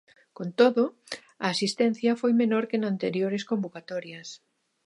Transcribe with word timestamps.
Con 0.37 0.49
todo, 0.59 0.83
a 1.43 1.45
asistencia 1.53 2.11
foi 2.21 2.31
menor 2.41 2.63
que 2.69 2.77
en 2.79 2.83
anteriores 2.91 3.43
convocatorias. 3.51 4.27